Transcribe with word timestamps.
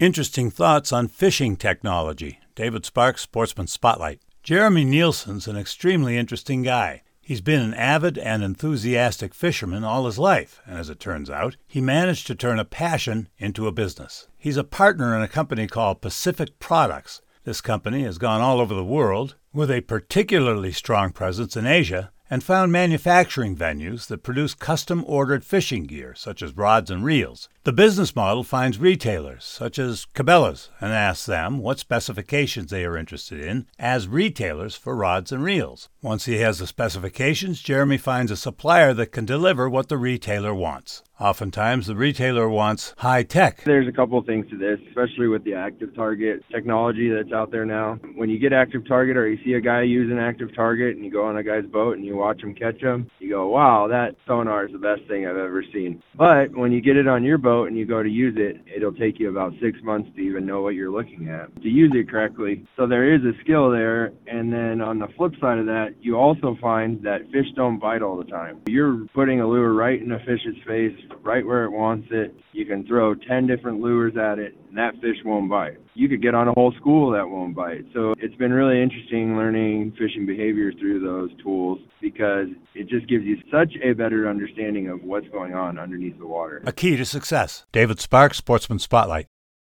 Interesting 0.00 0.50
thoughts 0.50 0.94
on 0.94 1.08
fishing 1.08 1.56
technology. 1.56 2.40
David 2.54 2.86
Sparks, 2.86 3.20
Sportsman 3.20 3.66
Spotlight. 3.66 4.22
Jeremy 4.42 4.82
Nielsen's 4.82 5.46
an 5.46 5.58
extremely 5.58 6.16
interesting 6.16 6.62
guy. 6.62 7.02
He's 7.20 7.42
been 7.42 7.60
an 7.60 7.74
avid 7.74 8.16
and 8.16 8.42
enthusiastic 8.42 9.34
fisherman 9.34 9.84
all 9.84 10.06
his 10.06 10.18
life, 10.18 10.62
and 10.64 10.78
as 10.78 10.88
it 10.88 11.00
turns 11.00 11.28
out, 11.28 11.58
he 11.66 11.82
managed 11.82 12.26
to 12.28 12.34
turn 12.34 12.58
a 12.58 12.64
passion 12.64 13.28
into 13.36 13.66
a 13.66 13.72
business. 13.72 14.26
He's 14.38 14.56
a 14.56 14.64
partner 14.64 15.14
in 15.14 15.20
a 15.20 15.28
company 15.28 15.66
called 15.66 16.00
Pacific 16.00 16.58
Products. 16.58 17.20
This 17.44 17.60
company 17.60 18.04
has 18.04 18.16
gone 18.16 18.40
all 18.40 18.58
over 18.58 18.72
the 18.72 18.82
world, 18.82 19.36
with 19.52 19.70
a 19.70 19.82
particularly 19.82 20.72
strong 20.72 21.12
presence 21.12 21.58
in 21.58 21.66
Asia, 21.66 22.10
and 22.30 22.44
found 22.44 22.70
manufacturing 22.70 23.56
venues 23.56 24.06
that 24.06 24.22
produce 24.22 24.54
custom 24.54 25.04
ordered 25.06 25.44
fishing 25.44 25.84
gear, 25.84 26.14
such 26.14 26.42
as 26.42 26.56
rods 26.56 26.90
and 26.90 27.04
reels. 27.04 27.48
The 27.64 27.72
business 27.72 28.14
model 28.14 28.44
finds 28.44 28.78
retailers, 28.78 29.44
such 29.44 29.78
as 29.78 30.06
Cabela's, 30.14 30.70
and 30.80 30.92
asks 30.92 31.26
them 31.26 31.58
what 31.58 31.80
specifications 31.80 32.70
they 32.70 32.84
are 32.84 32.96
interested 32.96 33.40
in 33.40 33.66
as 33.78 34.08
retailers 34.08 34.76
for 34.76 34.94
rods 34.94 35.32
and 35.32 35.42
reels. 35.42 35.88
Once 36.00 36.24
he 36.24 36.38
has 36.38 36.60
the 36.60 36.66
specifications, 36.66 37.60
Jeremy 37.60 37.98
finds 37.98 38.30
a 38.30 38.36
supplier 38.36 38.94
that 38.94 39.12
can 39.12 39.26
deliver 39.26 39.68
what 39.68 39.88
the 39.88 39.98
retailer 39.98 40.54
wants. 40.54 41.02
Oftentimes, 41.20 41.86
the 41.86 41.94
retailer 41.94 42.48
wants 42.48 42.94
high 42.96 43.22
tech. 43.22 43.62
There's 43.64 43.86
a 43.86 43.92
couple 43.92 44.22
things 44.22 44.48
to 44.48 44.56
this, 44.56 44.80
especially 44.88 45.28
with 45.28 45.44
the 45.44 45.52
active 45.52 45.94
target 45.94 46.42
technology 46.50 47.10
that's 47.10 47.30
out 47.30 47.50
there 47.50 47.66
now. 47.66 47.98
When 48.14 48.30
you 48.30 48.38
get 48.38 48.54
active 48.54 48.88
target 48.88 49.18
or 49.18 49.28
you 49.28 49.38
see 49.44 49.52
a 49.52 49.60
guy 49.60 49.82
using 49.82 50.18
active 50.18 50.54
target 50.54 50.96
and 50.96 51.04
you 51.04 51.10
go 51.10 51.26
on 51.26 51.36
a 51.36 51.42
guy's 51.42 51.66
boat 51.66 51.98
and 51.98 52.06
you 52.06 52.16
watch 52.16 52.42
him 52.42 52.54
catch 52.54 52.80
him, 52.80 53.10
you 53.18 53.28
go, 53.28 53.48
wow, 53.48 53.86
that 53.88 54.16
sonar 54.26 54.64
is 54.64 54.72
the 54.72 54.78
best 54.78 55.02
thing 55.08 55.26
I've 55.26 55.36
ever 55.36 55.62
seen. 55.74 56.02
But 56.16 56.56
when 56.56 56.72
you 56.72 56.80
get 56.80 56.96
it 56.96 57.06
on 57.06 57.22
your 57.22 57.36
boat 57.36 57.68
and 57.68 57.76
you 57.76 57.84
go 57.84 58.02
to 58.02 58.08
use 58.08 58.36
it, 58.38 58.62
it'll 58.74 58.94
take 58.94 59.20
you 59.20 59.28
about 59.28 59.52
six 59.60 59.78
months 59.82 60.08
to 60.16 60.22
even 60.22 60.46
know 60.46 60.62
what 60.62 60.74
you're 60.74 60.90
looking 60.90 61.28
at 61.28 61.54
to 61.60 61.68
use 61.68 61.92
it 61.94 62.08
correctly. 62.08 62.66
So 62.78 62.86
there 62.86 63.12
is 63.12 63.20
a 63.24 63.38
skill 63.42 63.70
there. 63.70 64.14
And 64.26 64.50
then 64.50 64.59
on 64.90 64.98
the 64.98 65.06
flip 65.16 65.32
side 65.40 65.58
of 65.58 65.66
that, 65.66 65.94
you 66.00 66.16
also 66.16 66.56
find 66.60 67.00
that 67.04 67.20
fish 67.30 67.46
don't 67.54 67.78
bite 67.78 68.02
all 68.02 68.16
the 68.16 68.24
time. 68.24 68.60
You're 68.66 69.06
putting 69.14 69.40
a 69.40 69.46
lure 69.46 69.72
right 69.72 70.02
in 70.02 70.10
a 70.10 70.18
fish's 70.18 70.56
face, 70.66 70.98
right 71.22 71.46
where 71.46 71.64
it 71.64 71.70
wants 71.70 72.08
it. 72.10 72.34
You 72.52 72.66
can 72.66 72.84
throw 72.84 73.14
10 73.14 73.46
different 73.46 73.80
lures 73.80 74.14
at 74.16 74.40
it, 74.40 74.56
and 74.68 74.76
that 74.76 74.94
fish 74.94 75.16
won't 75.24 75.48
bite. 75.48 75.78
You 75.94 76.08
could 76.08 76.20
get 76.20 76.34
on 76.34 76.48
a 76.48 76.52
whole 76.54 76.72
school 76.72 77.12
that 77.12 77.28
won't 77.28 77.54
bite. 77.54 77.84
So 77.94 78.14
it's 78.18 78.34
been 78.34 78.52
really 78.52 78.82
interesting 78.82 79.36
learning 79.36 79.92
fishing 79.92 80.26
behavior 80.26 80.72
through 80.72 81.00
those 81.00 81.30
tools 81.40 81.78
because 82.00 82.48
it 82.74 82.88
just 82.88 83.08
gives 83.08 83.24
you 83.24 83.36
such 83.48 83.72
a 83.84 83.92
better 83.92 84.28
understanding 84.28 84.88
of 84.88 85.04
what's 85.04 85.28
going 85.28 85.54
on 85.54 85.78
underneath 85.78 86.18
the 86.18 86.26
water. 86.26 86.62
A 86.66 86.72
key 86.72 86.96
to 86.96 87.04
success. 87.04 87.64
David 87.70 88.00
Sparks, 88.00 88.38
Sportsman 88.38 88.80
Spotlight. 88.80 89.26